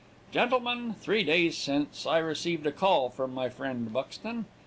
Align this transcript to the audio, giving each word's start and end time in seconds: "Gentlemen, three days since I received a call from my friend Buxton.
"Gentlemen, 0.31 0.95
three 0.99 1.23
days 1.23 1.55
since 1.55 2.07
I 2.07 2.17
received 2.17 2.65
a 2.65 2.71
call 2.71 3.11
from 3.11 3.35
my 3.35 3.49
friend 3.49 3.93
Buxton. 3.93 4.45